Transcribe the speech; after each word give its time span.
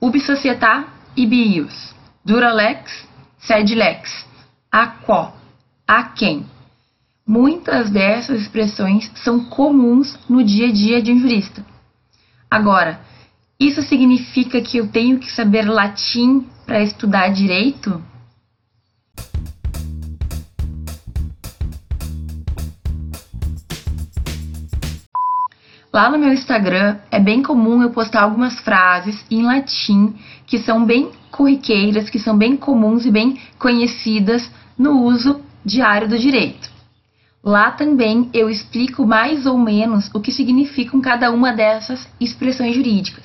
ubi 0.00 0.20
società 0.20 0.86
ibi 1.14 1.56
ius, 1.56 1.94
dura 2.24 2.52
lex, 2.52 3.06
sed 3.38 3.74
lex, 3.74 4.24
a 4.70 4.86
quo, 4.86 5.32
a 5.86 6.02
quem. 6.04 6.46
Muitas 7.26 7.90
dessas 7.90 8.40
expressões 8.40 9.10
são 9.22 9.44
comuns 9.44 10.18
no 10.28 10.42
dia 10.42 10.68
a 10.68 10.72
dia 10.72 11.02
de 11.02 11.12
um 11.12 11.20
jurista. 11.20 11.64
Agora, 12.50 13.00
isso 13.58 13.82
significa 13.82 14.60
que 14.60 14.78
eu 14.78 14.88
tenho 14.88 15.18
que 15.18 15.30
saber 15.30 15.68
latim 15.68 16.46
para 16.66 16.82
estudar 16.82 17.28
direito? 17.28 18.02
Lá 25.92 26.08
no 26.08 26.18
meu 26.18 26.32
Instagram 26.32 26.98
é 27.10 27.18
bem 27.18 27.42
comum 27.42 27.82
eu 27.82 27.90
postar 27.90 28.22
algumas 28.22 28.60
frases 28.60 29.24
em 29.28 29.42
latim 29.42 30.14
que 30.46 30.58
são 30.58 30.84
bem 30.84 31.10
corriqueiras, 31.32 32.08
que 32.08 32.18
são 32.18 32.38
bem 32.38 32.56
comuns 32.56 33.04
e 33.04 33.10
bem 33.10 33.40
conhecidas 33.58 34.48
no 34.78 35.02
uso 35.02 35.40
diário 35.64 36.08
do 36.08 36.16
direito. 36.16 36.70
Lá 37.42 37.72
também 37.72 38.30
eu 38.32 38.48
explico 38.48 39.04
mais 39.04 39.46
ou 39.46 39.58
menos 39.58 40.10
o 40.14 40.20
que 40.20 40.30
significam 40.30 41.00
cada 41.00 41.32
uma 41.32 41.52
dessas 41.52 42.08
expressões 42.20 42.76
jurídicas. 42.76 43.24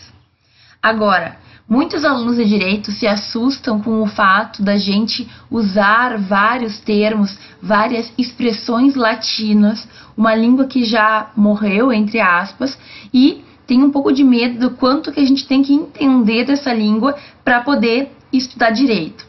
Agora, 0.82 1.38
Muitos 1.68 2.06
alunos 2.06 2.38
de 2.38 2.46
direito 2.46 2.92
se 2.92 3.08
assustam 3.08 3.82
com 3.82 4.04
o 4.04 4.06
fato 4.06 4.62
da 4.62 4.78
gente 4.78 5.28
usar 5.50 6.16
vários 6.20 6.80
termos, 6.80 7.36
várias 7.60 8.14
expressões 8.20 8.94
latinas, 8.94 9.88
uma 10.16 10.36
língua 10.36 10.68
que 10.68 10.84
já 10.84 11.32
morreu, 11.36 11.92
entre 11.92 12.20
aspas, 12.20 12.78
e 13.12 13.44
tem 13.66 13.84
um 13.84 13.90
pouco 13.90 14.12
de 14.12 14.24
medo 14.24 14.60
do 14.60 14.76
quanto 14.76 15.12
que 15.12 15.20
a 15.20 15.26
gente 15.26 15.48
tem 15.48 15.64
que 15.64 15.74
entender 15.74 16.46
dessa 16.46 16.72
língua 16.72 17.16
para 17.44 17.62
poder 17.62 18.12
estudar 18.32 18.70
direito. 18.70 19.26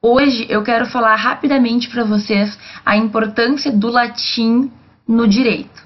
Hoje 0.00 0.46
eu 0.48 0.62
quero 0.62 0.86
falar 0.86 1.16
rapidamente 1.16 1.88
para 1.88 2.04
vocês 2.04 2.56
a 2.86 2.96
importância 2.96 3.72
do 3.72 3.90
latim 3.90 4.70
no 5.08 5.26
direito. 5.26 5.82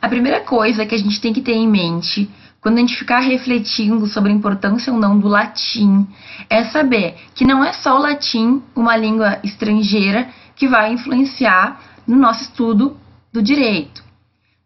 A 0.00 0.08
primeira 0.08 0.40
coisa 0.40 0.86
que 0.86 0.94
a 0.94 0.98
gente 0.98 1.20
tem 1.20 1.34
que 1.34 1.42
ter 1.42 1.52
em 1.52 1.68
mente 1.68 2.30
quando 2.60 2.76
a 2.76 2.80
gente 2.80 2.96
ficar 2.96 3.20
refletindo 3.20 4.06
sobre 4.06 4.30
a 4.30 4.34
importância 4.34 4.92
ou 4.92 4.98
não 4.98 5.18
do 5.18 5.28
latim, 5.28 6.06
é 6.48 6.64
saber 6.64 7.16
que 7.34 7.44
não 7.44 7.64
é 7.64 7.72
só 7.72 7.96
o 7.96 8.02
latim, 8.02 8.62
uma 8.76 8.96
língua 8.96 9.38
estrangeira, 9.42 10.28
que 10.54 10.68
vai 10.68 10.92
influenciar 10.92 11.80
no 12.06 12.16
nosso 12.16 12.42
estudo 12.42 12.96
do 13.32 13.40
direito. 13.40 14.04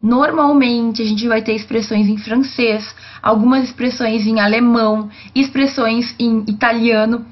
Normalmente 0.03 1.01
a 1.01 1.05
gente 1.05 1.27
vai 1.29 1.41
ter 1.41 1.55
expressões 1.55 2.09
em 2.09 2.19
francês, 2.19 2.95
algumas 3.23 3.65
expressões 3.65 4.27
em 4.27 4.41
alemão, 4.41 5.09
expressões 5.35 6.15
em 6.19 6.45
italiano, 6.49 7.25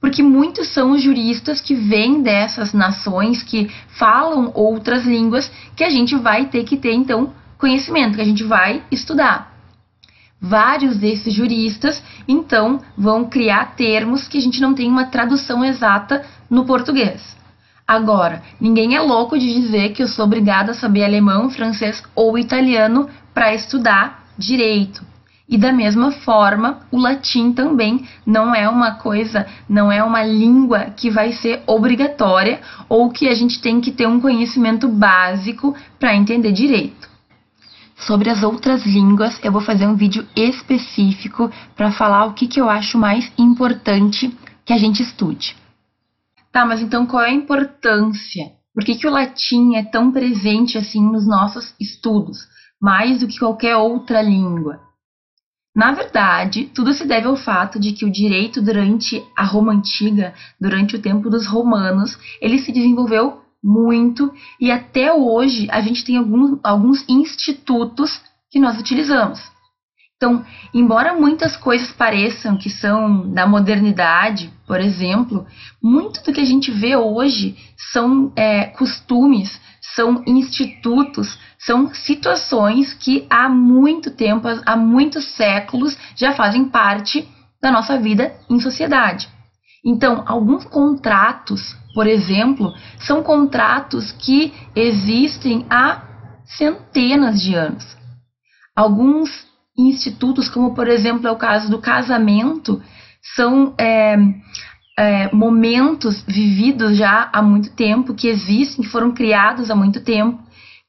porque 0.00 0.22
muitos 0.22 0.68
são 0.68 0.90
os 0.90 1.02
juristas 1.02 1.60
que 1.60 1.74
vêm 1.74 2.22
dessas 2.22 2.72
nações 2.72 3.42
que 3.42 3.70
falam 3.98 4.50
outras 4.54 5.04
línguas 5.06 5.50
que 5.76 5.84
a 5.84 5.90
gente 5.90 6.16
vai 6.16 6.46
ter 6.46 6.64
que 6.64 6.76
ter 6.76 6.92
então 6.92 7.32
conhecimento, 7.56 8.16
que 8.16 8.20
a 8.20 8.26
gente 8.26 8.44
vai 8.44 8.82
estudar. 8.90 9.57
Vários 10.40 10.96
desses 10.96 11.34
juristas, 11.34 12.02
então, 12.26 12.80
vão 12.96 13.24
criar 13.24 13.74
termos 13.74 14.28
que 14.28 14.38
a 14.38 14.40
gente 14.40 14.60
não 14.60 14.72
tem 14.72 14.88
uma 14.88 15.06
tradução 15.06 15.64
exata 15.64 16.24
no 16.48 16.64
português. 16.64 17.36
Agora, 17.86 18.42
ninguém 18.60 18.94
é 18.94 19.00
louco 19.00 19.38
de 19.38 19.52
dizer 19.52 19.92
que 19.92 20.02
eu 20.02 20.08
sou 20.08 20.26
obrigada 20.26 20.72
a 20.72 20.74
saber 20.74 21.04
alemão, 21.04 21.50
francês 21.50 22.02
ou 22.14 22.38
italiano 22.38 23.08
para 23.32 23.54
estudar 23.54 24.24
direito. 24.36 25.02
E 25.48 25.56
da 25.56 25.72
mesma 25.72 26.12
forma, 26.12 26.80
o 26.92 26.98
latim 26.98 27.52
também 27.52 28.06
não 28.26 28.54
é 28.54 28.68
uma 28.68 28.96
coisa, 28.96 29.46
não 29.66 29.90
é 29.90 30.04
uma 30.04 30.22
língua 30.22 30.90
que 30.94 31.10
vai 31.10 31.32
ser 31.32 31.62
obrigatória 31.66 32.60
ou 32.88 33.10
que 33.10 33.26
a 33.26 33.34
gente 33.34 33.58
tem 33.60 33.80
que 33.80 33.90
ter 33.90 34.06
um 34.06 34.20
conhecimento 34.20 34.86
básico 34.86 35.74
para 35.98 36.14
entender 36.14 36.52
direito. 36.52 37.08
Sobre 37.98 38.30
as 38.30 38.42
outras 38.42 38.86
línguas, 38.86 39.38
eu 39.42 39.50
vou 39.50 39.60
fazer 39.60 39.86
um 39.86 39.96
vídeo 39.96 40.26
específico 40.36 41.50
para 41.76 41.90
falar 41.90 42.26
o 42.26 42.32
que, 42.32 42.46
que 42.46 42.60
eu 42.60 42.70
acho 42.70 42.96
mais 42.96 43.30
importante 43.36 44.34
que 44.64 44.72
a 44.72 44.78
gente 44.78 45.02
estude. 45.02 45.56
Tá, 46.52 46.64
mas 46.64 46.80
então 46.80 47.06
qual 47.06 47.22
é 47.22 47.30
a 47.30 47.34
importância? 47.34 48.52
Por 48.72 48.84
que, 48.84 48.94
que 48.94 49.06
o 49.06 49.10
latim 49.10 49.74
é 49.74 49.82
tão 49.82 50.12
presente 50.12 50.78
assim 50.78 51.02
nos 51.02 51.26
nossos 51.26 51.74
estudos, 51.80 52.38
mais 52.80 53.20
do 53.20 53.26
que 53.26 53.40
qualquer 53.40 53.76
outra 53.76 54.22
língua? 54.22 54.80
Na 55.74 55.92
verdade, 55.92 56.70
tudo 56.74 56.92
se 56.92 57.04
deve 57.04 57.26
ao 57.26 57.36
fato 57.36 57.78
de 57.78 57.92
que 57.92 58.04
o 58.04 58.10
direito 58.10 58.62
durante 58.62 59.24
a 59.36 59.44
Roma 59.44 59.72
antiga, 59.72 60.34
durante 60.60 60.96
o 60.96 61.02
tempo 61.02 61.28
dos 61.28 61.46
romanos, 61.46 62.16
ele 62.40 62.58
se 62.58 62.72
desenvolveu 62.72 63.42
muito, 63.62 64.32
e 64.60 64.70
até 64.70 65.12
hoje 65.12 65.68
a 65.70 65.80
gente 65.80 66.04
tem 66.04 66.16
alguns, 66.62 67.04
institutos 67.08 68.20
que 68.50 68.58
nós 68.58 68.78
utilizamos. 68.78 69.40
Então, 70.16 70.44
embora 70.74 71.14
muitas 71.14 71.56
coisas 71.56 71.92
pareçam 71.92 72.56
que 72.56 72.68
são 72.68 73.32
da 73.32 73.46
modernidade, 73.46 74.52
por 74.66 74.80
exemplo, 74.80 75.46
muito 75.80 76.22
do 76.24 76.32
que 76.32 76.40
a 76.40 76.44
gente 76.44 76.72
vê 76.72 76.96
hoje 76.96 77.56
são 77.92 78.32
é, 78.34 78.64
costumes, 78.64 79.60
são 79.94 80.24
institutos, 80.26 81.38
são 81.56 81.94
situações 81.94 82.94
que 82.94 83.26
há 83.30 83.48
muito 83.48 84.10
tempo, 84.10 84.48
há 84.66 84.76
muitos 84.76 85.24
séculos 85.36 85.96
já 86.16 86.32
fazem 86.32 86.64
parte 86.64 87.28
da 87.62 87.70
nossa 87.70 87.96
vida 87.96 88.32
em 88.50 88.58
sociedade. 88.58 89.28
Então, 89.84 90.24
alguns 90.26 90.64
contratos, 90.64 91.76
por 91.94 92.06
exemplo, 92.06 92.72
são 92.98 93.22
contratos 93.22 94.12
que 94.12 94.52
existem 94.74 95.64
há 95.70 96.02
centenas 96.44 97.40
de 97.40 97.54
anos. 97.54 97.96
Alguns 98.74 99.46
institutos, 99.76 100.48
como 100.48 100.74
por 100.74 100.88
exemplo 100.88 101.26
é 101.26 101.30
o 101.30 101.36
caso 101.36 101.70
do 101.70 101.78
casamento, 101.78 102.82
são 103.34 103.74
é, 103.78 104.16
é, 104.98 105.32
momentos 105.34 106.22
vividos 106.26 106.96
já 106.96 107.30
há 107.32 107.40
muito 107.40 107.70
tempo, 107.70 108.14
que 108.14 108.28
existem, 108.28 108.84
foram 108.84 109.12
criados 109.12 109.70
há 109.70 109.76
muito 109.76 110.00
tempo, 110.00 110.42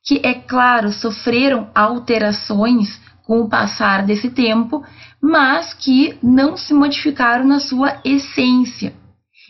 que, 0.03 0.19
é 0.23 0.33
claro, 0.33 0.91
sofreram 0.91 1.69
alterações 1.75 2.99
com 3.29 3.41
o 3.41 3.47
passar 3.47 4.07
desse 4.07 4.31
tempo, 4.31 4.83
mas 5.21 5.71
que 5.71 6.17
não 6.19 6.57
se 6.57 6.73
modificaram 6.73 7.45
na 7.45 7.59
sua 7.59 7.99
essência. 8.03 8.91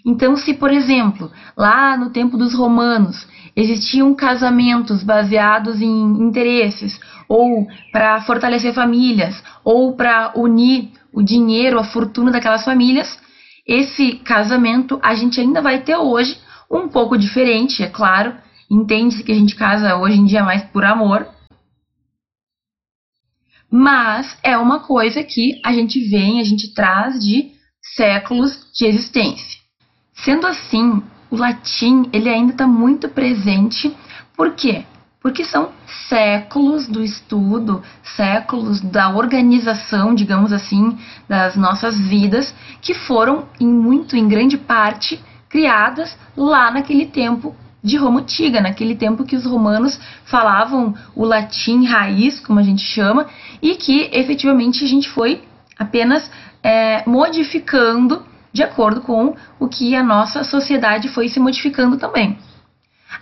Então, 0.05 0.35
se, 0.35 0.53
por 0.53 0.69
exemplo, 0.69 1.31
lá 1.55 1.95
no 1.95 2.09
tempo 2.09 2.35
dos 2.35 2.53
romanos 2.53 3.25
existiam 3.55 4.13
casamentos 4.13 5.01
baseados 5.01 5.81
em 5.81 6.01
interesses, 6.21 6.99
ou 7.29 7.65
para 7.89 8.19
fortalecer 8.23 8.73
famílias, 8.73 9.41
ou 9.63 9.95
para 9.95 10.33
unir 10.35 10.89
o 11.13 11.23
dinheiro, 11.23 11.79
a 11.79 11.85
fortuna 11.85 12.31
daquelas 12.31 12.65
famílias, 12.65 13.17
esse 13.65 14.15
casamento 14.25 14.99
a 15.01 15.15
gente 15.15 15.39
ainda 15.39 15.61
vai 15.61 15.79
ter 15.79 15.95
hoje, 15.95 16.37
um 16.69 16.89
pouco 16.89 17.17
diferente, 17.17 17.81
é 17.81 17.87
claro. 17.87 18.33
Entende-se 18.69 19.23
que 19.23 19.31
a 19.31 19.35
gente 19.35 19.55
casa 19.55 19.95
hoje 19.95 20.19
em 20.19 20.25
dia 20.25 20.43
mais 20.43 20.63
por 20.63 20.83
amor, 20.83 21.25
mas 23.71 24.37
é 24.43 24.57
uma 24.57 24.79
coisa 24.79 25.23
que 25.23 25.59
a 25.63 25.71
gente 25.71 25.99
vem, 26.09 26.39
a 26.39 26.43
gente 26.43 26.73
traz 26.73 27.23
de 27.23 27.51
séculos 27.95 28.67
de 28.73 28.85
existência. 28.85 29.59
Sendo 30.13 30.47
assim, 30.47 31.01
o 31.29 31.35
latim 31.35 32.09
ele 32.11 32.29
ainda 32.29 32.51
está 32.51 32.67
muito 32.67 33.07
presente. 33.07 33.95
Por 34.35 34.53
quê? 34.53 34.83
Porque 35.21 35.43
são 35.43 35.71
séculos 36.07 36.87
do 36.87 37.03
estudo, 37.03 37.83
séculos 38.15 38.81
da 38.81 39.09
organização, 39.09 40.15
digamos 40.15 40.51
assim, 40.51 40.97
das 41.27 41.55
nossas 41.55 41.99
vidas, 41.99 42.55
que 42.81 42.93
foram 42.93 43.47
em 43.59 43.67
muito, 43.67 44.15
em 44.15 44.27
grande 44.27 44.57
parte, 44.57 45.21
criadas 45.49 46.17
lá 46.37 46.71
naquele 46.71 47.05
tempo 47.05 47.55
de 47.83 47.97
Roma 47.97 48.21
antiga, 48.21 48.61
naquele 48.61 48.95
tempo 48.95 49.23
que 49.23 49.35
os 49.35 49.45
romanos 49.45 49.99
falavam 50.25 50.93
o 51.15 51.23
latim 51.23 51.85
raiz, 51.85 52.39
como 52.39 52.59
a 52.59 52.63
gente 52.63 52.81
chama, 52.81 53.27
e 53.61 53.75
que 53.75 54.09
efetivamente 54.11 54.83
a 54.83 54.87
gente 54.87 55.09
foi 55.09 55.41
apenas 55.77 56.29
é, 56.61 57.03
modificando 57.07 58.25
de 58.51 58.63
acordo 58.63 59.01
com 59.01 59.35
o 59.59 59.67
que 59.67 59.95
a 59.95 60.03
nossa 60.03 60.43
sociedade 60.43 61.07
foi 61.09 61.29
se 61.29 61.39
modificando 61.39 61.97
também. 61.97 62.37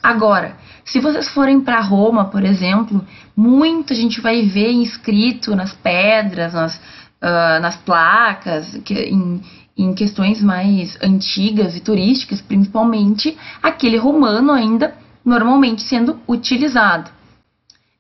Agora, 0.02 0.56
se 0.84 1.00
vocês 1.00 1.30
forem 1.30 1.62
para 1.62 1.80
Roma, 1.82 2.26
por 2.26 2.44
exemplo, 2.44 3.06
muito 3.36 3.94
a 3.94 3.96
gente 3.96 4.22
vai 4.22 4.44
ver 4.44 4.72
inscrito 4.72 5.56
nas 5.56 5.74
pedras, 5.74 6.54
nas, 6.54 6.76
uh, 6.76 7.60
nas 7.62 7.76
placas, 7.78 8.80
que, 8.84 8.94
em, 8.94 9.42
em 9.78 9.94
questões 9.94 10.42
mais 10.42 10.98
antigas 11.02 11.76
e 11.76 11.80
turísticas, 11.80 12.42
principalmente, 12.42 13.38
aquele 13.62 13.98
romano 13.98 14.52
ainda 14.52 14.96
normalmente 15.24 15.84
sendo 15.84 16.20
utilizado. 16.28 17.12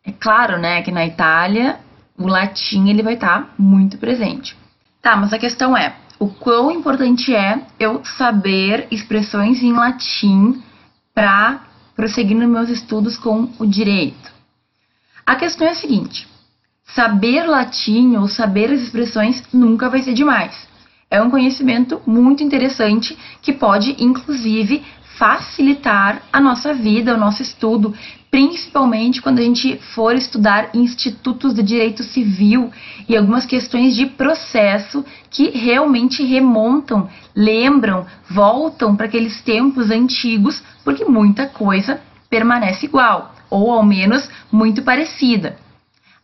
É 0.03 0.11
claro, 0.11 0.57
né, 0.57 0.81
que 0.81 0.91
na 0.91 1.05
Itália 1.05 1.79
o 2.17 2.27
latim 2.27 2.87
ele 2.87 3.03
vai 3.03 3.13
estar 3.13 3.41
tá 3.41 3.49
muito 3.57 3.97
presente. 3.97 4.57
Tá, 5.01 5.15
mas 5.15 5.31
a 5.31 5.37
questão 5.37 5.77
é, 5.77 5.95
o 6.19 6.27
quão 6.27 6.71
importante 6.71 7.35
é 7.35 7.61
eu 7.79 8.03
saber 8.03 8.87
expressões 8.89 9.61
em 9.61 9.73
latim 9.73 10.63
para 11.13 11.61
prosseguir 11.95 12.37
nos 12.37 12.49
meus 12.49 12.69
estudos 12.69 13.17
com 13.17 13.49
o 13.59 13.65
direito. 13.65 14.31
A 15.25 15.35
questão 15.35 15.67
é 15.67 15.71
a 15.71 15.75
seguinte: 15.75 16.27
saber 16.85 17.45
latim 17.45 18.15
ou 18.15 18.27
saber 18.27 18.71
as 18.71 18.81
expressões 18.81 19.43
nunca 19.53 19.89
vai 19.89 20.01
ser 20.01 20.13
demais. 20.13 20.67
É 21.09 21.21
um 21.21 21.29
conhecimento 21.29 22.01
muito 22.05 22.43
interessante 22.43 23.17
que 23.41 23.53
pode, 23.53 23.95
inclusive, 23.97 24.83
facilitar 25.17 26.21
a 26.31 26.39
nossa 26.39 26.73
vida, 26.73 27.15
o 27.15 27.17
nosso 27.17 27.41
estudo, 27.41 27.93
principalmente 28.29 29.21
quando 29.21 29.39
a 29.39 29.41
gente 29.41 29.77
for 29.95 30.13
estudar 30.15 30.69
institutos 30.75 31.53
de 31.53 31.63
direito 31.63 32.03
civil 32.03 32.71
e 33.07 33.15
algumas 33.15 33.45
questões 33.45 33.95
de 33.95 34.05
processo 34.05 35.03
que 35.31 35.49
realmente 35.49 36.23
remontam, 36.23 37.09
lembram, 37.35 38.05
voltam 38.29 38.95
para 38.95 39.07
aqueles 39.07 39.41
tempos 39.41 39.89
antigos, 39.89 40.61
porque 40.83 41.05
muita 41.05 41.47
coisa 41.47 41.99
permanece 42.29 42.85
igual, 42.85 43.33
ou 43.49 43.71
ao 43.71 43.83
menos 43.83 44.29
muito 44.51 44.83
parecida. 44.83 45.57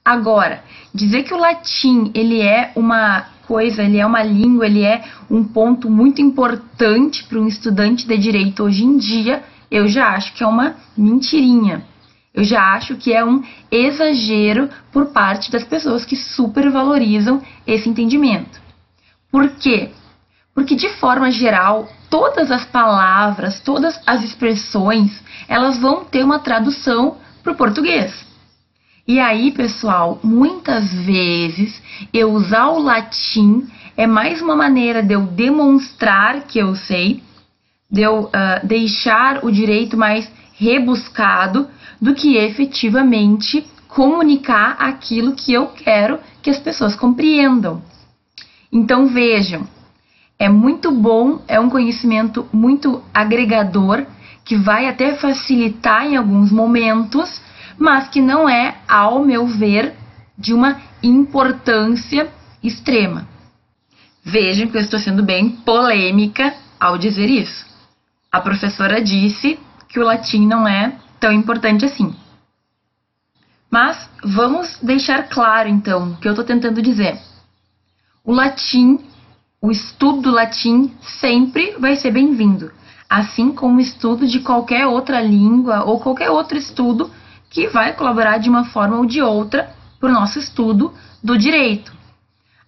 Agora, 0.06 0.62
dizer 0.94 1.24
que 1.24 1.34
o 1.34 1.38
latim 1.38 2.12
ele 2.14 2.42
é 2.42 2.74
uma 2.76 3.33
coisa, 3.48 3.84
ele 3.84 3.98
é 3.98 4.06
uma 4.06 4.24
língua, 4.24 4.66
ele 4.66 4.84
é 4.84 5.04
um 5.30 5.44
ponto 5.44 5.90
muito 5.90 6.22
importante 6.22 7.24
para 7.24 7.40
um 7.40 7.48
estudante 7.48 8.08
de 8.08 8.18
direito 8.18 8.64
hoje 8.64 8.84
em 8.84 8.98
dia, 8.98 9.44
eu 9.70 9.88
já 9.88 10.10
acho 10.10 10.34
que 10.34 10.44
é 10.44 10.48
uma 10.48 10.76
mentirinha. 10.98 11.86
Eu 12.34 12.44
já 12.44 12.74
acho 12.74 12.96
que 12.96 13.14
é 13.14 13.24
um 13.24 13.44
exagero 13.72 14.70
por 14.92 15.08
parte 15.08 15.52
das 15.52 15.64
pessoas 15.64 16.04
que 16.04 16.16
supervalorizam 16.16 17.42
esse 17.66 17.88
entendimento. 17.88 18.60
Por 19.32 19.50
quê? 19.52 19.92
Porque 20.54 20.76
de 20.76 20.90
forma 20.90 21.32
geral, 21.32 21.88
todas 22.10 22.52
as 22.52 22.66
palavras, 22.66 23.60
todas 23.60 24.00
as 24.06 24.24
expressões, 24.24 25.24
elas 25.48 25.78
vão 25.80 26.06
ter 26.06 26.24
uma 26.24 26.40
tradução 26.40 27.18
para 27.44 27.54
o 27.54 27.56
português. 27.56 28.26
E 29.06 29.20
aí, 29.20 29.52
pessoal, 29.52 30.18
muitas 30.24 30.94
vezes 30.94 31.82
eu 32.14 32.32
usar 32.32 32.70
o 32.70 32.80
latim 32.80 33.68
é 33.98 34.08
mais 34.08 34.42
uma 34.42 34.56
maneira 34.56 35.04
de 35.04 35.14
eu 35.14 35.24
demonstrar 35.24 36.44
que 36.44 36.58
eu 36.58 36.74
sei, 36.74 37.22
de 37.92 38.02
eu 38.02 38.22
uh, 38.22 38.66
deixar 38.66 39.44
o 39.44 39.52
direito 39.52 39.98
mais 39.98 40.32
rebuscado 40.54 41.68
do 42.02 42.14
que 42.14 42.38
efetivamente 42.38 43.68
comunicar 43.90 44.78
aquilo 44.80 45.36
que 45.36 45.52
eu 45.52 45.68
quero 45.68 46.18
que 46.42 46.50
as 46.50 46.60
pessoas 46.60 46.96
compreendam. 46.96 47.82
Então 48.72 49.08
vejam, 49.08 49.68
é 50.40 50.48
muito 50.48 50.90
bom, 50.92 51.42
é 51.46 51.60
um 51.60 51.70
conhecimento 51.70 52.48
muito 52.54 53.04
agregador 53.14 54.06
que 54.46 54.56
vai 54.56 54.88
até 54.88 55.16
facilitar 55.16 56.06
em 56.06 56.16
alguns 56.16 56.54
momentos 56.54 57.42
mas 57.78 58.08
que 58.08 58.22
não 58.22 58.48
é, 58.48 58.78
ao 58.88 59.24
meu 59.24 59.46
ver, 59.48 59.94
de 60.38 60.54
uma 60.54 60.82
importância 61.02 62.30
extrema. 62.62 63.28
Vejam 64.24 64.68
que 64.68 64.78
eu 64.78 64.82
estou 64.82 65.00
sendo 65.00 65.22
bem 65.22 65.50
polêmica 65.50 66.54
ao 66.80 66.98
dizer 66.98 67.30
isso. 67.30 67.66
A 68.32 68.40
professora 68.40 69.02
disse 69.02 69.60
que 69.90 70.00
o 70.00 70.06
latim 70.06 70.48
não 70.48 70.68
é 70.68 70.98
tão 71.20 71.32
importante 71.32 71.86
assim. 71.86 72.16
Mas 73.70 74.10
vamos 74.24 74.78
deixar 74.82 75.30
claro 75.30 75.68
então 75.68 76.12
o 76.12 76.18
que 76.18 76.28
eu 76.28 76.32
estou 76.32 76.46
tentando 76.46 76.82
dizer. 76.82 77.20
O 78.24 78.32
latim, 78.32 79.00
o 79.62 79.72
estudo 79.72 80.22
do 80.22 80.32
latim 80.32 80.92
sempre 81.02 81.76
vai 81.80 81.96
ser 81.96 82.12
bem-vindo, 82.12 82.72
assim 83.10 83.52
como 83.52 83.78
o 83.78 83.82
estudo 83.82 84.28
de 84.28 84.40
qualquer 84.40 84.88
outra 84.88 85.22
língua 85.22 85.84
ou 85.84 86.00
qualquer 86.00 86.30
outro 86.30 86.58
estudo 86.58 87.12
que 87.54 87.68
vai 87.68 87.94
colaborar 87.94 88.40
de 88.40 88.50
uma 88.50 88.66
forma 88.66 88.98
ou 88.98 89.06
de 89.06 89.22
outra 89.22 89.70
para 90.00 90.10
o 90.10 90.14
nosso 90.14 90.40
estudo 90.40 90.92
do 91.24 91.38
direito. 91.38 91.94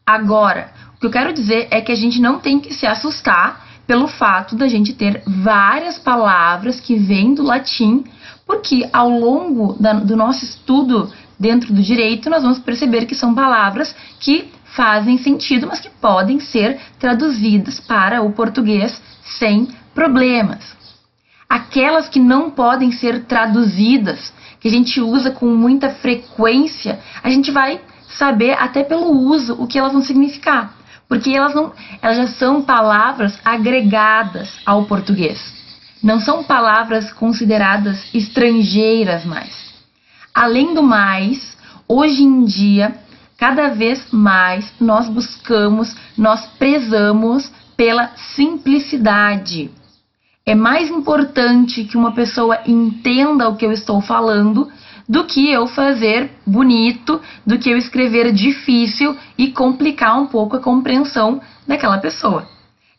Agora, 0.05 0.71
o 0.95 0.99
que 0.99 1.07
eu 1.07 1.11
quero 1.11 1.33
dizer 1.33 1.67
é 1.71 1.81
que 1.81 1.91
a 1.91 1.95
gente 1.95 2.21
não 2.21 2.39
tem 2.39 2.59
que 2.59 2.73
se 2.73 2.85
assustar 2.85 3.65
pelo 3.87 4.07
fato 4.07 4.55
da 4.55 4.67
gente 4.67 4.93
ter 4.93 5.23
várias 5.25 5.97
palavras 5.97 6.79
que 6.79 6.95
vêm 6.95 7.33
do 7.33 7.43
latim, 7.43 8.03
porque 8.45 8.87
ao 8.93 9.09
longo 9.09 9.73
da, 9.73 9.93
do 9.93 10.15
nosso 10.15 10.45
estudo 10.45 11.11
dentro 11.39 11.73
do 11.73 11.81
direito, 11.81 12.29
nós 12.29 12.43
vamos 12.43 12.59
perceber 12.59 13.05
que 13.05 13.15
são 13.15 13.33
palavras 13.33 13.95
que 14.19 14.49
fazem 14.75 15.17
sentido, 15.17 15.67
mas 15.67 15.79
que 15.79 15.89
podem 15.89 16.39
ser 16.39 16.79
traduzidas 16.99 17.79
para 17.79 18.21
o 18.21 18.31
português 18.31 19.01
sem 19.39 19.67
problemas. 19.93 20.75
Aquelas 21.49 22.07
que 22.07 22.19
não 22.19 22.51
podem 22.51 22.91
ser 22.91 23.25
traduzidas 23.25 24.33
que 24.65 24.69
a 24.69 24.71
gente 24.71 24.99
usa 24.99 25.29
com 25.29 25.45
muita 25.45 25.91
frequência, 25.91 26.99
a 27.21 27.29
gente 27.29 27.51
vai 27.51 27.79
saber 28.17 28.53
até 28.53 28.83
pelo 28.83 29.11
uso 29.11 29.53
o 29.61 29.67
que 29.67 29.77
elas 29.77 29.93
vão 29.93 30.01
significar, 30.01 30.75
porque 31.07 31.29
elas 31.29 31.53
não, 31.53 31.71
elas 32.01 32.17
já 32.17 32.27
são 32.29 32.63
palavras 32.63 33.39
agregadas 33.45 34.57
ao 34.65 34.85
português. 34.85 35.53
Não 36.01 36.19
são 36.19 36.43
palavras 36.43 37.13
consideradas 37.13 38.09
estrangeiras 38.11 39.23
mais. 39.23 39.71
Além 40.33 40.73
do 40.73 40.81
mais, 40.81 41.55
hoje 41.87 42.23
em 42.23 42.43
dia, 42.43 42.95
cada 43.37 43.67
vez 43.67 44.07
mais 44.11 44.73
nós 44.81 45.07
buscamos, 45.07 45.95
nós 46.17 46.43
prezamos 46.57 47.51
pela 47.77 48.09
simplicidade. 48.35 49.69
É 50.47 50.53
mais 50.53 50.91
importante 50.91 51.85
que 51.85 51.97
uma 51.97 52.11
pessoa 52.11 52.59
entenda 52.67 53.49
o 53.49 53.55
que 53.55 53.65
eu 53.65 53.71
estou 53.71 53.99
falando 53.99 54.71
do 55.09 55.25
que 55.25 55.51
eu 55.51 55.65
fazer 55.65 56.29
bonito, 56.45 57.19
do 57.43 57.57
que 57.57 57.71
eu 57.71 57.77
escrever 57.77 58.31
difícil 58.31 59.17
e 59.35 59.51
complicar 59.51 60.19
um 60.19 60.27
pouco 60.27 60.55
a 60.55 60.59
compreensão 60.59 61.41
daquela 61.67 61.97
pessoa. 61.97 62.47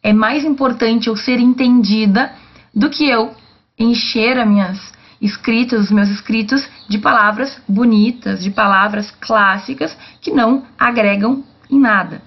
É 0.02 0.12
mais 0.12 0.44
importante 0.44 1.06
eu 1.06 1.16
ser 1.16 1.38
entendida 1.38 2.32
do 2.74 2.90
que 2.90 3.08
eu 3.08 3.32
encher 3.78 4.38
as 4.40 4.48
minhas 4.48 4.92
escritas, 5.22 5.84
os 5.84 5.90
meus 5.92 6.08
escritos 6.08 6.68
de 6.88 6.98
palavras 6.98 7.62
bonitas, 7.68 8.42
de 8.42 8.50
palavras 8.50 9.12
clássicas 9.20 9.96
que 10.20 10.32
não 10.32 10.64
agregam 10.76 11.44
em 11.70 11.78
nada. 11.78 12.22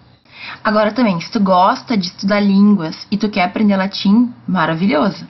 Agora 0.63 0.91
também, 0.91 1.19
se 1.21 1.31
tu 1.31 1.39
gosta 1.39 1.97
de 1.97 2.07
estudar 2.07 2.39
línguas 2.39 3.07
e 3.11 3.17
tu 3.17 3.29
quer 3.29 3.43
aprender 3.43 3.77
latim, 3.77 4.33
maravilhoso. 4.47 5.25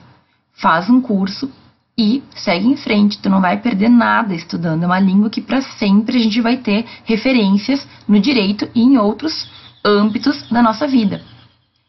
Faz 0.54 0.90
um 0.90 1.00
curso 1.00 1.50
e 1.96 2.22
segue 2.34 2.66
em 2.66 2.76
frente, 2.76 3.18
tu 3.18 3.28
não 3.28 3.40
vai 3.40 3.58
perder 3.58 3.88
nada 3.88 4.34
estudando. 4.34 4.82
É 4.82 4.86
uma 4.86 4.98
língua 4.98 5.30
que 5.30 5.40
para 5.40 5.60
sempre 5.60 6.18
a 6.18 6.22
gente 6.22 6.40
vai 6.40 6.56
ter 6.56 6.86
referências 7.04 7.86
no 8.08 8.18
direito 8.18 8.68
e 8.74 8.80
em 8.80 8.96
outros 8.96 9.50
âmbitos 9.84 10.48
da 10.50 10.62
nossa 10.62 10.86
vida. 10.86 11.20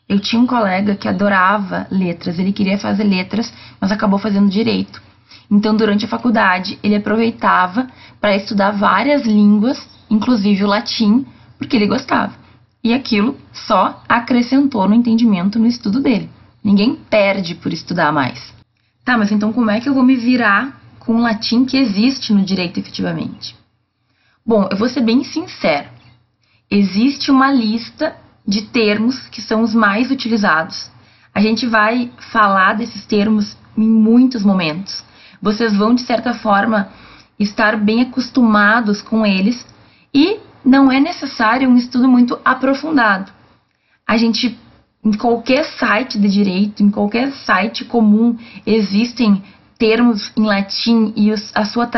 Eu 0.08 0.20
tinha 0.20 0.42
um 0.42 0.48
colega 0.48 0.96
que 0.96 1.08
adorava 1.08 1.88
letras, 1.90 2.38
ele 2.38 2.52
queria 2.52 2.78
fazer 2.78 3.04
letras, 3.04 3.54
mas 3.80 3.92
acabou 3.92 4.20
fazendo 4.20 4.50
direito. 4.50 5.02
Então, 5.50 5.76
durante 5.76 6.06
a 6.06 6.08
faculdade, 6.08 6.78
ele 6.84 6.96
aproveitava 6.96 7.88
para 8.20 8.36
estudar 8.36 8.72
várias 8.72 9.26
línguas, 9.26 9.86
inclusive 10.10 10.64
o 10.64 10.68
latim, 10.68 11.26
porque 11.58 11.76
ele 11.78 11.88
gostava 11.88 12.41
e 12.84 12.94
aquilo 12.94 13.38
só 13.54 14.02
acrescentou 14.08 14.88
no 14.88 14.96
entendimento 14.96 15.60
no 15.60 15.68
estudo 15.68 16.02
dele. 16.02 16.30
Ninguém 16.64 16.96
perde 16.96 17.56
por 17.56 17.72
estudar 17.72 18.12
mais. 18.12 18.54
Tá, 19.04 19.18
mas 19.18 19.32
então 19.32 19.52
como 19.52 19.72
é 19.72 19.80
que 19.80 19.90
eu 19.90 19.94
vou 19.94 20.04
me 20.04 20.16
virar 20.16 20.80
com 21.00 21.16
o 21.16 21.22
latim 21.22 21.66
que 21.66 21.78
existe 21.78 22.34
no 22.34 22.44
direito 22.44 22.80
efetivamente? 22.80 23.56
Bom, 24.46 24.68
eu 24.72 24.78
vou 24.78 24.90
ser 24.90 25.02
bem 25.02 25.24
sincero. 25.24 25.90
Existe 26.70 27.32
uma 27.32 27.52
lista 27.52 28.16
de 28.48 28.64
termos 28.64 29.28
que 29.28 29.42
são 29.42 29.62
os 29.62 29.74
mais 29.74 30.10
utilizados. 30.10 30.90
A 31.34 31.42
gente 31.42 31.66
vai 31.66 32.12
falar 32.32 32.74
desses 32.74 33.06
termos 33.06 33.58
em 33.78 33.88
muitos 33.88 34.44
momentos. 34.44 35.04
Vocês 35.42 35.76
vão, 35.76 35.96
de 35.96 36.02
certa 36.02 36.34
forma, 36.34 36.90
estar 37.40 37.78
bem 37.78 38.02
acostumados 38.02 39.02
com 39.02 39.26
eles 39.26 39.66
e 40.14 40.40
não 40.64 40.92
é 40.92 41.00
necessário 41.00 41.70
um 41.70 41.78
estudo 41.78 42.08
muito 42.08 42.40
aprofundado. 42.44 43.32
A 44.08 44.18
gente, 44.18 44.58
em 45.04 45.14
qualquer 45.14 45.64
site 45.66 46.20
de 46.20 46.28
direito, 46.28 46.84
em 46.84 46.90
qualquer 46.90 47.32
site 47.32 47.86
comum, 47.86 48.38
existem 48.66 49.42
termos 49.78 50.32
em 50.38 50.44
latim 50.44 51.14
e 51.16 51.32
a 51.56 51.66
sua 51.66 51.90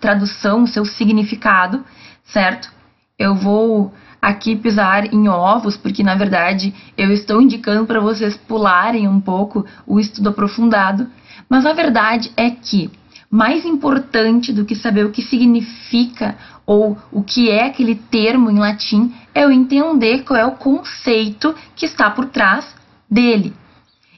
tradução, 0.00 0.62
o 0.62 0.68
seu 0.68 0.84
significado, 0.84 1.84
certo? 2.24 2.70
Eu 3.18 3.34
vou 3.34 3.92
aqui 4.20 4.54
pisar 4.54 5.12
em 5.12 5.28
ovos, 5.28 5.76
porque 5.76 6.04
na 6.04 6.14
verdade 6.14 6.72
eu 6.96 7.12
estou 7.12 7.42
indicando 7.42 7.84
para 7.84 8.00
vocês 8.00 8.36
pularem 8.36 9.08
um 9.08 9.20
pouco 9.20 9.66
o 9.84 9.98
estudo 9.98 10.28
aprofundado, 10.28 11.08
mas 11.48 11.66
a 11.66 11.72
verdade 11.72 12.30
é 12.36 12.48
que 12.50 12.88
mais 13.32 13.64
importante 13.64 14.52
do 14.52 14.66
que 14.66 14.74
saber 14.74 15.06
o 15.06 15.10
que 15.10 15.22
significa 15.22 16.36
ou 16.66 16.98
o 17.10 17.22
que 17.22 17.50
é 17.50 17.66
aquele 17.68 17.94
termo 17.94 18.50
em 18.50 18.58
latim 18.58 19.10
é 19.34 19.42
eu 19.42 19.50
entender 19.50 20.22
qual 20.22 20.38
é 20.38 20.44
o 20.44 20.52
conceito 20.52 21.54
que 21.74 21.86
está 21.86 22.10
por 22.10 22.26
trás 22.26 22.76
dele. 23.10 23.54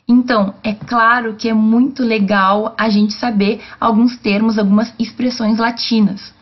Então, 0.08 0.56
é 0.64 0.74
claro 0.74 1.36
que 1.36 1.48
é 1.48 1.54
muito 1.54 2.02
legal 2.02 2.74
a 2.76 2.88
gente 2.88 3.14
saber 3.14 3.62
alguns 3.80 4.16
termos, 4.16 4.58
algumas 4.58 4.92
expressões 4.98 5.58
latinas. 5.58 6.34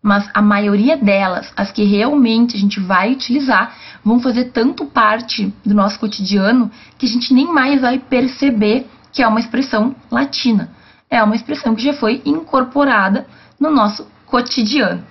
Mas 0.00 0.30
a 0.32 0.40
maioria 0.40 0.96
delas, 0.96 1.52
as 1.56 1.72
que 1.72 1.82
realmente 1.82 2.56
a 2.56 2.60
gente 2.60 2.78
vai 2.78 3.12
utilizar, 3.12 3.74
vão 4.04 4.20
fazer 4.20 4.52
tanto 4.52 4.86
parte 4.86 5.52
do 5.66 5.74
nosso 5.74 5.98
cotidiano 5.98 6.70
que 6.96 7.06
a 7.06 7.08
gente 7.08 7.34
nem 7.34 7.52
mais 7.52 7.80
vai 7.80 7.98
perceber 7.98 8.86
que 9.12 9.22
é 9.22 9.26
uma 9.26 9.40
expressão 9.40 9.94
latina. 10.08 10.70
É 11.12 11.22
uma 11.22 11.36
expressão 11.36 11.74
que 11.74 11.82
já 11.82 11.92
foi 11.92 12.22
incorporada 12.24 13.26
no 13.60 13.70
nosso 13.70 14.06
cotidiano. 14.24 15.04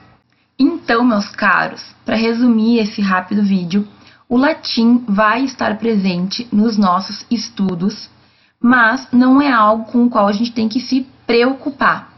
Então, 0.57 1.03
meus 1.03 1.29
caros, 1.29 1.93
para 2.03 2.15
resumir 2.15 2.79
esse 2.79 3.03
rápido 3.03 3.43
vídeo, 3.43 3.87
o 4.27 4.35
latim 4.35 5.05
vai 5.07 5.43
estar 5.43 5.77
presente 5.77 6.47
nos 6.51 6.75
nossos 6.75 7.23
estudos, 7.29 8.09
mas 8.59 9.07
não 9.11 9.39
é 9.39 9.51
algo 9.51 9.91
com 9.91 10.05
o 10.05 10.09
qual 10.09 10.27
a 10.27 10.31
gente 10.31 10.51
tem 10.51 10.67
que 10.67 10.79
se 10.79 11.05
preocupar. 11.27 12.11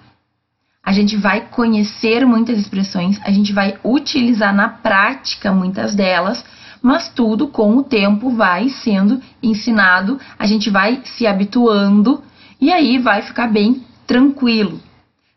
A 0.82 0.94
gente 0.94 1.18
vai 1.18 1.42
conhecer 1.42 2.26
muitas 2.26 2.58
expressões, 2.58 3.20
a 3.22 3.32
gente 3.32 3.52
vai 3.52 3.78
utilizar 3.84 4.56
na 4.56 4.70
prática 4.70 5.52
muitas 5.52 5.94
delas, 5.94 6.42
mas 6.82 7.10
tudo 7.10 7.50
com 7.50 7.76
o 7.76 7.84
tempo 7.84 8.30
vai 8.30 8.70
sendo 8.70 9.22
ensinado, 9.42 10.18
a 10.40 10.46
gente 10.46 10.70
vai 10.70 11.02
se 11.04 11.28
habituando 11.28 12.24
e 12.64 12.72
aí 12.72 12.98
vai 12.98 13.22
ficar 13.22 13.48
bem 13.48 13.84
tranquilo. 14.08 14.80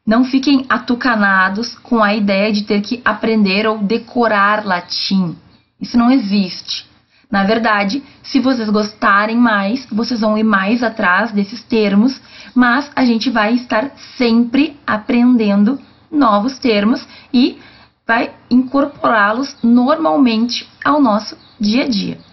Não 0.06 0.22
fiquem 0.22 0.64
atucanados 0.68 1.76
com 1.76 2.00
a 2.00 2.14
ideia 2.14 2.52
de 2.52 2.62
ter 2.62 2.80
que 2.82 3.02
aprender 3.04 3.66
ou 3.66 3.78
decorar 3.78 4.64
latim. 4.64 5.36
Isso 5.80 5.98
não 5.98 6.08
existe. 6.08 6.86
Na 7.28 7.42
verdade, 7.42 8.00
se 8.22 8.38
vocês 8.38 8.70
gostarem 8.70 9.36
mais, 9.36 9.84
vocês 9.90 10.20
vão 10.20 10.38
ir 10.38 10.44
mais 10.44 10.84
atrás 10.84 11.32
desses 11.32 11.64
termos, 11.64 12.22
mas 12.54 12.88
a 12.94 13.04
gente 13.04 13.28
vai 13.28 13.54
estar 13.54 13.90
sempre 14.16 14.76
aprendendo 14.86 15.80
novos 16.08 16.60
termos 16.60 17.04
e 17.34 17.58
vai 18.06 18.32
incorporá-los 18.48 19.56
normalmente 19.64 20.64
ao 20.84 21.00
nosso 21.00 21.36
dia 21.58 21.82
a 21.82 21.88
dia. 21.88 22.25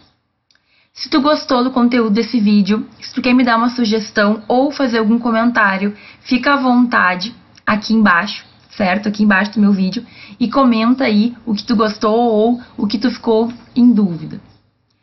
Se 0.96 1.10
tu 1.10 1.20
gostou 1.22 1.64
do 1.64 1.72
conteúdo 1.72 2.12
desse 2.12 2.40
vídeo, 2.40 2.88
se 3.02 3.12
tu 3.16 3.22
quer 3.22 3.34
me 3.34 3.44
dar 3.44 3.58
uma 3.58 3.70
sugestão 3.70 4.44
ou 4.48 4.72
fazer 4.72 5.00
algum 5.00 5.18
comentário, 5.18 5.98
fica 6.22 6.54
à 6.54 6.58
vontade 6.58 7.34
aqui 7.66 7.96
embaixo, 7.96 8.46
certo? 8.70 9.10
Aqui 9.10 9.24
embaixo 9.24 9.54
do 9.54 9.60
meu 9.60 9.74
vídeo 9.74 10.06
e 10.40 10.48
comenta 10.48 11.06
aí 11.06 11.36
o 11.48 11.56
que 11.56 11.64
tu 11.64 11.76
gostou 11.76 12.16
ou 12.16 12.62
o 12.78 12.86
que 12.86 13.00
tu 13.00 13.10
ficou 13.10 13.52
em 13.76 13.92
dúvida. 13.92 14.40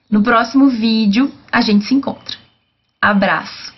No 0.09 0.23
próximo 0.23 0.69
vídeo 0.69 1.33
a 1.51 1.61
gente 1.61 1.85
se 1.85 1.95
encontra. 1.95 2.39
Abraço! 3.03 3.75